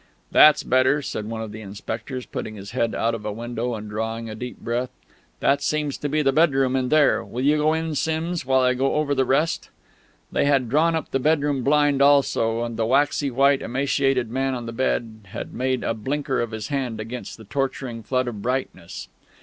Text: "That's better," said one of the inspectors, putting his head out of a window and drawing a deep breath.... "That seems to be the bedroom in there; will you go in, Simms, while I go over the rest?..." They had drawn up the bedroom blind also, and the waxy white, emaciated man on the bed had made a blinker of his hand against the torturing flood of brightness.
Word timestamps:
"That's 0.31 0.63
better," 0.63 1.03
said 1.03 1.29
one 1.29 1.43
of 1.43 1.51
the 1.51 1.61
inspectors, 1.61 2.25
putting 2.25 2.55
his 2.55 2.71
head 2.71 2.95
out 2.95 3.13
of 3.13 3.23
a 3.23 3.31
window 3.31 3.75
and 3.75 3.87
drawing 3.87 4.31
a 4.31 4.35
deep 4.35 4.57
breath.... 4.59 4.89
"That 5.41 5.61
seems 5.61 5.95
to 5.99 6.09
be 6.09 6.23
the 6.23 6.31
bedroom 6.31 6.75
in 6.75 6.89
there; 6.89 7.23
will 7.23 7.43
you 7.43 7.57
go 7.57 7.73
in, 7.75 7.93
Simms, 7.93 8.43
while 8.43 8.61
I 8.61 8.73
go 8.73 8.95
over 8.95 9.13
the 9.13 9.25
rest?..." 9.25 9.69
They 10.31 10.45
had 10.45 10.69
drawn 10.69 10.95
up 10.95 11.11
the 11.11 11.19
bedroom 11.19 11.61
blind 11.63 12.01
also, 12.01 12.63
and 12.63 12.77
the 12.77 12.85
waxy 12.87 13.29
white, 13.29 13.61
emaciated 13.61 14.31
man 14.31 14.55
on 14.55 14.65
the 14.65 14.71
bed 14.73 15.19
had 15.33 15.53
made 15.53 15.83
a 15.83 15.93
blinker 15.93 16.41
of 16.41 16.49
his 16.49 16.69
hand 16.69 16.99
against 16.99 17.37
the 17.37 17.43
torturing 17.43 18.01
flood 18.01 18.27
of 18.27 18.41
brightness. 18.41 19.07